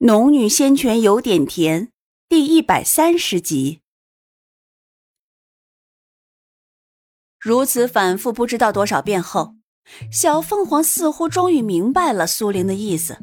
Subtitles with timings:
[0.06, 1.88] 《农女仙泉有点甜》
[2.26, 3.80] 第一百三十集。
[7.38, 9.56] 如此反复不知道多少遍后，
[10.10, 13.18] 小凤凰似乎终于明白了苏玲的意思，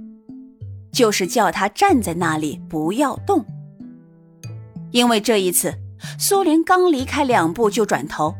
[0.94, 3.44] 就是叫她站在那里不要动。
[4.92, 5.74] 因为这一次，
[6.20, 8.36] 苏玲刚离开两步就转头，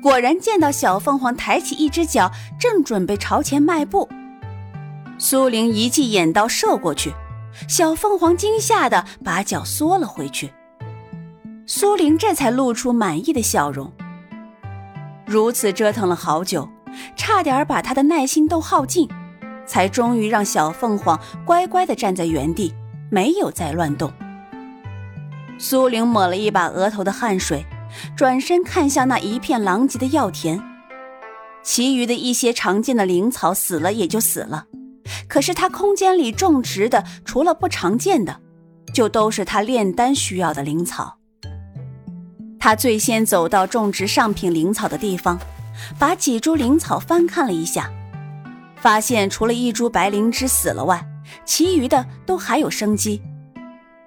[0.00, 2.30] 果然见到小凤凰抬起一只脚，
[2.60, 4.08] 正准备朝前迈步。
[5.18, 7.12] 苏玲一记眼刀射过去。
[7.68, 10.52] 小凤凰惊吓的把脚缩了回去，
[11.66, 13.90] 苏玲这才露出满意的笑容。
[15.26, 16.68] 如此折腾了好久，
[17.16, 19.08] 差点把他的耐心都耗尽，
[19.66, 22.74] 才终于让小凤凰乖乖的站在原地，
[23.10, 24.12] 没有再乱动。
[25.58, 27.64] 苏玲抹了一把额头的汗水，
[28.16, 30.60] 转身看向那一片狼藉的药田，
[31.62, 34.66] 其余的一些常见的灵草死了也就死了。
[35.28, 38.40] 可是他空间里种植的，除了不常见的，
[38.92, 41.18] 就都是他炼丹需要的灵草。
[42.58, 45.38] 他最先走到种植上品灵草的地方，
[45.98, 47.90] 把几株灵草翻看了一下，
[48.76, 51.04] 发现除了一株白灵芝死了外，
[51.44, 53.20] 其余的都还有生机。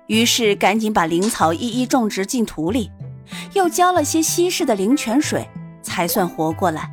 [0.07, 2.89] 于是赶紧把灵草一一种植进土里，
[3.53, 5.49] 又浇了些稀释的灵泉水，
[5.81, 6.89] 才算活过来。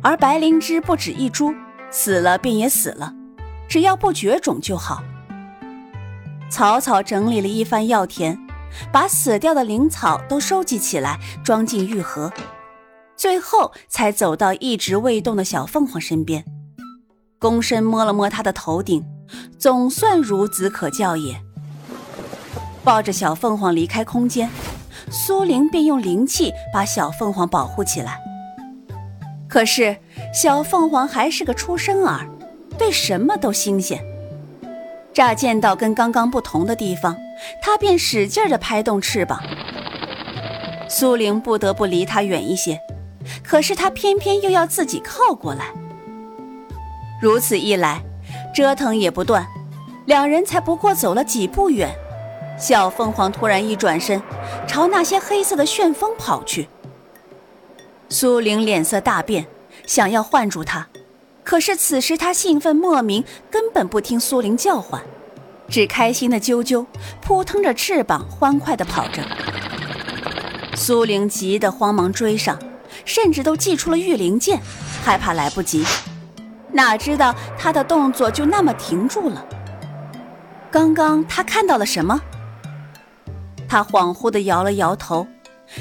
[0.00, 1.54] 而白灵芝不止一株。
[1.92, 3.14] 死了便也死了，
[3.68, 5.04] 只要不绝种就好。
[6.50, 8.38] 草草整理了一番药田，
[8.90, 12.32] 把死掉的灵草都收集起来，装进玉盒，
[13.14, 16.44] 最后才走到一直未动的小凤凰身边，
[17.38, 19.04] 躬身摸了摸它的头顶，
[19.58, 21.40] 总算孺子可教也。
[22.82, 24.50] 抱着小凤凰离开空间，
[25.10, 28.31] 苏玲便用灵气把小凤凰保护起来。
[29.52, 29.94] 可是。
[30.32, 32.26] 小凤凰还是个出生儿，
[32.78, 34.02] 对什么都新鲜。
[35.12, 37.14] 乍见到跟刚刚不同的地方，
[37.60, 39.42] 它便使劲地拍动翅膀。
[40.88, 42.80] 苏玲不得不离它远一些，
[43.44, 45.66] 可是它偏偏又要自己靠过来。
[47.20, 48.00] 如此一来，
[48.54, 49.46] 折腾也不断，
[50.06, 51.90] 两人才不过走了几步远，
[52.58, 54.22] 小凤凰突然一转身，
[54.66, 56.68] 朝那些黑色的旋风跑去。
[58.12, 59.46] 苏玲脸色大变。
[59.86, 60.86] 想要唤住他，
[61.42, 65.02] 可是此时他兴奋莫名，根本不听苏玲叫唤，
[65.66, 66.86] 只开心的啾啾，
[67.22, 69.22] 扑腾着翅膀，欢快的跑着。
[70.76, 72.56] 苏玲急得慌忙追上，
[73.06, 74.60] 甚至都祭出了御灵剑，
[75.02, 75.84] 害怕来不及。
[76.70, 79.44] 哪知道他的动作就那么停住了。
[80.70, 82.20] 刚刚他看到了什么？
[83.66, 85.26] 他恍惚地摇了摇头，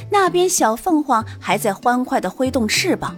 [0.10, 3.16] 那边小凤凰还在欢快地挥动翅膀。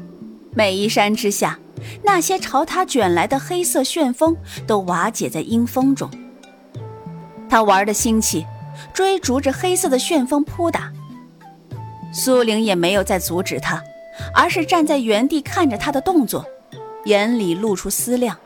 [0.51, 1.57] 每一山之下，
[2.03, 4.35] 那些朝他卷来的黑色旋风
[4.67, 6.09] 都瓦解在阴风中。
[7.49, 8.45] 他玩的兴起，
[8.93, 10.91] 追逐着黑色的旋风扑打。
[12.11, 13.81] 苏玲也没有再阻止他，
[14.33, 16.45] 而是站在原地看着他的动作，
[17.05, 18.37] 眼里露出思量。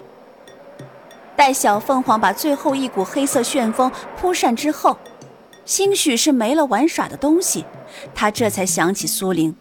[1.35, 4.97] 待小凤凰把最后一股黑色旋风扑散之后，
[5.67, 7.65] 兴许是没了玩耍的东西，
[8.15, 9.53] 他这才想起苏玲。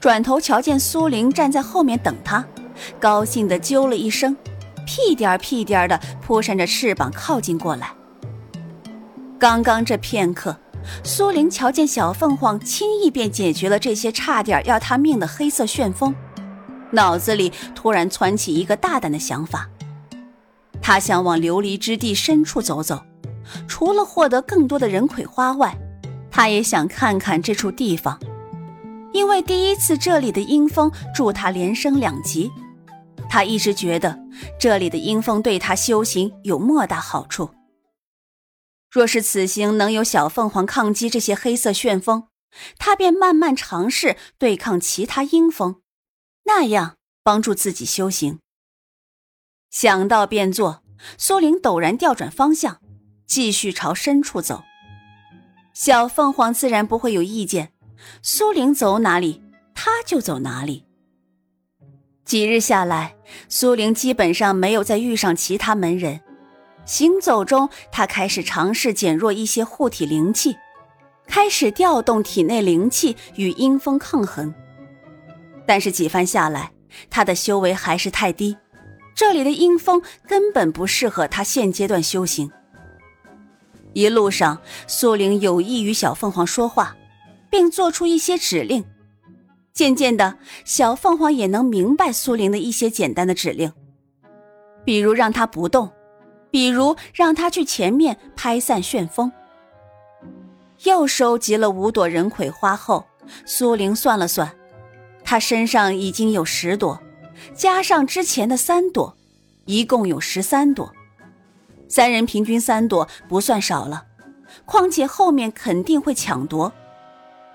[0.00, 2.44] 转头瞧见苏玲站在后面等他，
[2.98, 4.36] 高兴地啾了一声，
[4.84, 7.92] 屁颠儿屁颠儿地扑扇着翅膀靠近过来。
[9.38, 10.58] 刚刚这片刻，
[11.04, 16.12] 苏玲瞧见小凤凰轻易便解决了这些差点要他命的黑色旋风，
[16.90, 19.68] 脑子里突然窜起一个大胆的想法，
[20.82, 23.00] 他想往琉璃之地深处走走，
[23.68, 25.76] 除了获得更多的人葵花外，
[26.30, 28.18] 他也想看看这处地方。
[29.12, 32.50] 因为第一次这里的阴风助他连升两级，
[33.30, 34.18] 他一直觉得
[34.60, 37.50] 这里的阴风对他修行有莫大好处。
[38.90, 42.28] 若是此行能有小凤凰抗击这些黑色旋风，
[42.78, 45.80] 他便慢慢尝试对抗其他阴风，
[46.44, 48.38] 那样帮助自己修行。
[49.70, 50.82] 想到便做，
[51.18, 52.80] 苏玲陡然调转方向，
[53.26, 54.62] 继续朝深处走。
[55.72, 57.72] 小凤凰自然不会有意见。
[58.22, 59.42] 苏玲走哪里，
[59.74, 60.84] 他就走哪里。
[62.24, 63.14] 几日下来，
[63.48, 66.20] 苏玲基本上没有再遇上其他门人。
[66.84, 70.56] 行走中，他开始尝试减弱一些护体灵气，
[71.26, 74.54] 开始调动体内灵气与阴风抗衡。
[75.66, 76.70] 但是几番下来，
[77.10, 78.56] 他的修为还是太低，
[79.14, 82.50] 这里的阴风根本不适合他现阶段修行。
[83.96, 86.94] 一路上，苏玲有意与小凤凰说话。
[87.48, 88.84] 并做出一些指令，
[89.72, 93.72] 渐渐的，小凤凰也能明白苏玲的一些简单的指令，
[94.84, 95.90] 比如让他不动，
[96.50, 99.32] 比如让他去前面拍散旋风。
[100.84, 103.06] 又收集了五朵人葵花后，
[103.46, 104.54] 苏玲算了算，
[105.24, 107.00] 她身上已经有十朵，
[107.54, 109.16] 加上之前的三朵，
[109.64, 110.92] 一共有十三朵。
[111.96, 114.04] 三人平均三朵不算少了，
[114.66, 116.70] 况且后面肯定会抢夺。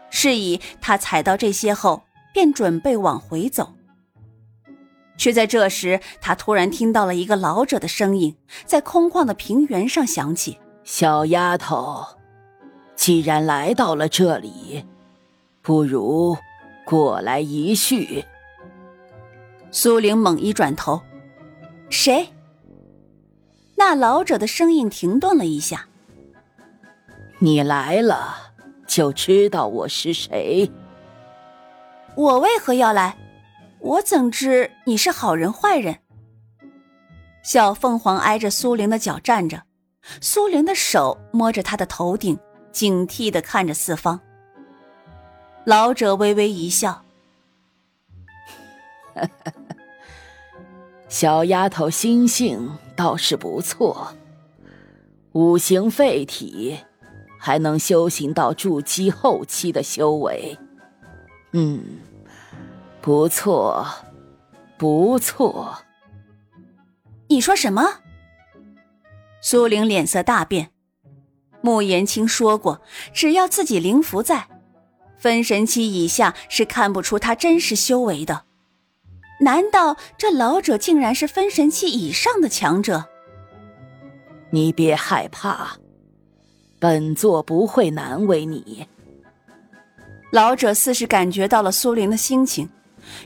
[0.10, 2.02] 是以，他采到这些后，
[2.34, 3.76] 便准备往回走。
[5.16, 8.36] 却在这时，他突然听到了一个老者的声音，
[8.66, 12.04] 在空旷的平原上响起：“小丫头，
[12.96, 14.84] 既然来到了这里，
[15.62, 16.36] 不如
[16.84, 18.26] 过来一叙。”
[19.70, 21.00] 苏玲猛一转头，
[21.92, 22.28] 谁？
[23.83, 25.88] 那老者的声音停顿了一下
[27.42, 28.54] ：“你来了，
[28.86, 30.72] 就知道我是谁。
[32.16, 33.18] 我为何要来？”
[33.81, 35.98] 我怎知你是好人坏人？
[37.42, 39.63] 小凤凰挨着苏玲的脚站着，
[40.22, 42.38] 苏玲的手摸着他的头顶，
[42.72, 44.22] 警惕的看着四方。
[45.66, 47.04] 老者微微一笑
[51.12, 54.16] ：“小丫头心性倒是不错，
[55.34, 56.78] 五行废体，
[57.38, 60.58] 还能修行到筑基后期的修为。
[61.52, 61.84] 嗯。”
[63.02, 63.86] 不错，
[64.78, 65.80] 不错。
[67.28, 67.96] 你说什么？
[69.42, 70.69] 苏玲脸色大变。
[71.60, 72.81] 穆言青说过，
[73.12, 74.48] 只要自己灵符在，
[75.18, 78.44] 分神期以下是看不出他真实修为的。
[79.42, 83.04] 难道这老者竟然是分神期以上的强者？
[84.52, 85.76] 你别害怕，
[86.78, 88.88] 本座不会难为你。
[90.32, 92.70] 老者似是感觉到了苏玲的心情。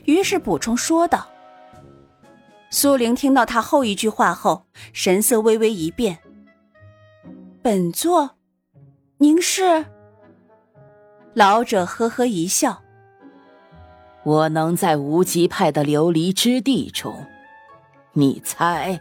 [0.06, 1.26] 于是补充说道
[2.70, 4.64] ：“苏玲听到他后一句话后，
[4.94, 6.18] 神色微微一变。
[7.60, 8.30] 本座，
[9.18, 9.84] 您是？”
[11.34, 12.82] 老者呵呵一笑
[14.26, 17.24] ：“我能在无极派的琉璃之地中，
[18.12, 19.00] 你猜，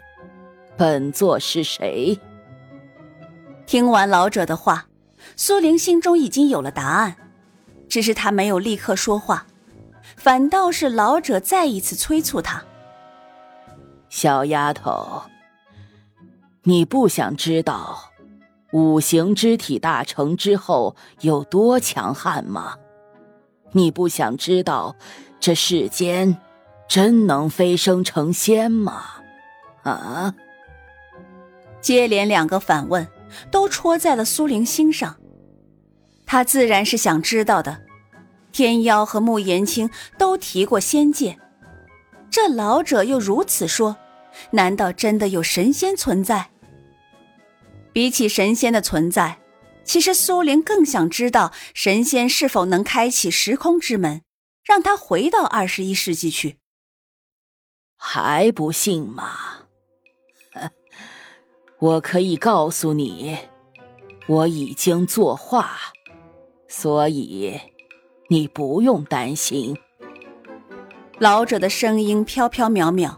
[0.77, 2.19] 本座是谁？”
[3.65, 4.85] 听完老者的话，
[5.35, 7.15] 苏玲心中已经有了答案，
[7.89, 9.47] 只是她没有立刻说话。
[10.15, 12.63] 反倒是老者再一次催促他
[14.07, 15.23] ：“小丫头，
[16.61, 18.11] 你不想知道
[18.71, 22.75] 五行之体大成之后有多强悍吗？
[23.75, 24.95] 你不想知道
[25.39, 26.37] 这世间
[26.87, 29.03] 真能飞升成仙吗？
[29.83, 30.33] 啊？”
[31.81, 33.05] 接连两个反问，
[33.51, 35.17] 都戳在了苏玲心上。
[36.25, 37.81] 她自然是想知道的。
[38.51, 41.37] 天妖和穆言青都提过仙界，
[42.31, 43.97] 这老者又如此说，
[44.51, 46.47] 难道真的有神仙存在？
[47.91, 49.37] 比起神仙的存在，
[49.85, 54.23] 其实苏玲更想知道神仙是否能开启时空之门，
[54.63, 56.57] 让他回到二十一世纪去。
[57.95, 59.67] 还不信吗？
[61.79, 63.37] 我可以告诉你，
[64.27, 65.77] 我已经作画，
[66.67, 67.59] 所以。
[68.27, 69.77] 你不用担心。
[71.19, 73.17] 老者的声音飘飘渺渺，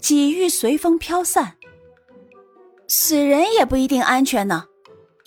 [0.00, 1.56] 几欲随风飘散。
[2.88, 4.67] 死人也不一定安全呢。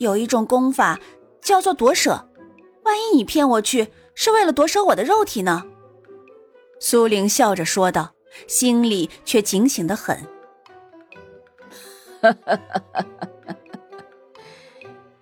[0.02, 1.00] 有一种功法
[1.44, 2.28] 叫做夺舍，
[2.84, 5.64] 万一你骗我去，是为了夺舍我的肉体呢？
[6.80, 8.16] 苏玲笑着说道，
[8.48, 10.18] 心里却警醒的很。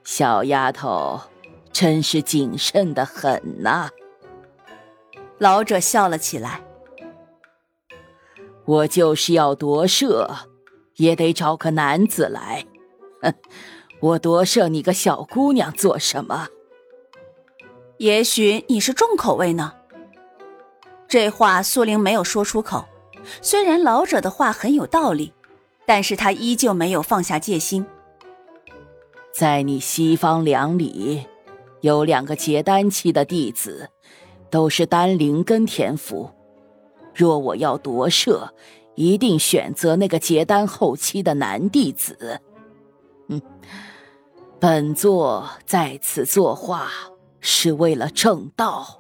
[0.06, 1.20] 小丫头，
[1.74, 3.90] 真是谨慎的很呐。
[5.40, 6.62] 老者笑了起来。
[8.64, 10.30] 我就是要夺舍，
[10.96, 12.66] 也得找个男子来。
[14.02, 16.48] 我夺舍你个小姑娘做什么？
[17.98, 19.74] 也许你是重口味呢。
[21.08, 22.86] 这话苏玲没有说出口。
[23.42, 25.34] 虽然老者的话很有道理，
[25.86, 27.86] 但是他依旧没有放下戒心。
[29.34, 31.26] 在你西方两里，
[31.82, 33.90] 有两个结丹期的弟子。
[34.52, 36.32] 都是丹灵根天赋，
[37.14, 38.52] 若我要夺舍，
[38.96, 42.42] 一定选择那个结丹后期的男弟子。
[43.28, 43.40] 嗯，
[44.60, 46.90] 本座在此作画
[47.40, 49.00] 是为了正道，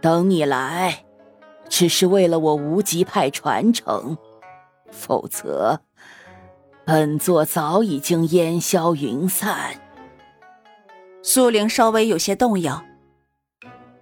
[0.00, 1.04] 等你来，
[1.68, 4.16] 只是为了我无极派传承，
[4.92, 5.80] 否则，
[6.84, 9.80] 本座早已经烟消云散。
[11.22, 12.84] 苏玲稍微有些动摇。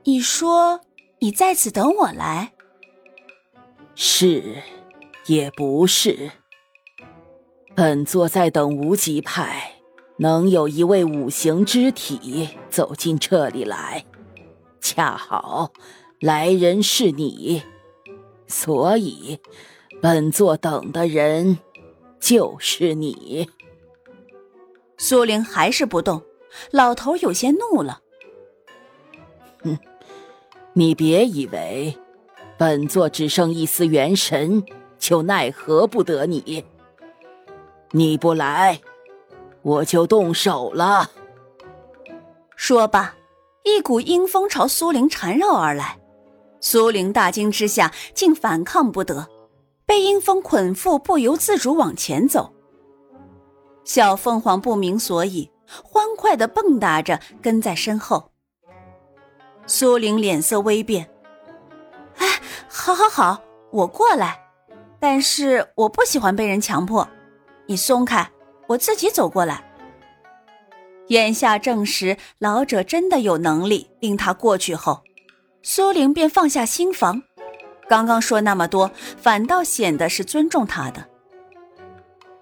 [0.03, 0.83] 你说
[1.21, 2.53] 你在此等我来，
[3.95, 4.63] 是，
[5.25, 6.31] 也不是。
[7.75, 9.74] 本座在等无极派
[10.17, 14.05] 能有一位五行之体走进这里来，
[14.81, 15.73] 恰好
[16.21, 17.63] 来人是你，
[18.47, 19.39] 所以
[20.01, 21.59] 本座等的人
[22.21, 23.49] 就是你。
[24.97, 26.23] 苏玲还是不动，
[26.71, 28.01] 老头有些怒了
[29.65, 29.77] ：“哼，
[30.73, 31.99] 你别以为
[32.57, 34.65] 本座只剩一丝元神
[34.97, 36.65] 就奈何不得你。
[37.91, 38.81] 你不来，
[39.65, 41.11] 我就动手了。”
[42.55, 43.15] 说罢，
[43.65, 45.99] 一股阴风朝苏玲缠绕而来，
[46.61, 49.27] 苏玲大惊之下竟反抗不得，
[49.85, 52.53] 被阴风捆缚，不由自主往前走。
[53.85, 55.51] 小凤凰不明所以，
[55.83, 58.31] 欢快的蹦跶着跟在身后。
[59.67, 61.11] 苏玲脸色微变，
[62.17, 62.27] 哎，
[62.69, 64.41] 好，好，好，我过来，
[65.01, 67.07] 但是我不喜欢被人强迫，
[67.67, 68.31] 你松开，
[68.75, 69.65] 我自己走过来。
[71.09, 75.03] 眼下证实老者真的有能力令他过去后，
[75.63, 77.23] 苏玲便放下心防，
[77.89, 81.07] 刚刚说那么多，反倒显得是尊重他的。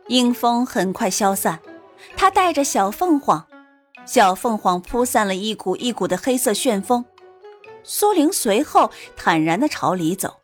[0.08, 1.60] 阴风很快消散，
[2.16, 3.46] 他带着小凤凰，
[4.06, 7.04] 小凤凰扑散了一股一股的黑色旋风。
[7.82, 10.36] 苏玲随后坦然的朝里走。